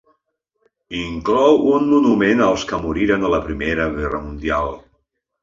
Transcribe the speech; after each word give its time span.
Inclou 0.99 1.61
un 1.73 1.85
monument 1.91 2.41
als 2.47 2.65
que 2.73 2.81
moriren 2.87 3.27
a 3.29 3.33
la 3.35 3.43
Primera 3.45 3.87
Guerra 4.01 4.25
Mundial. 4.27 4.75